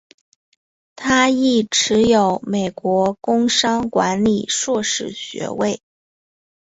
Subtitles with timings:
[0.95, 5.79] 他亦持有美国工商管理硕士学位。